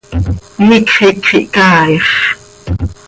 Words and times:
¡Iicx 0.63 0.93
iicx 1.05 1.27
ihcaaix! 1.39 2.07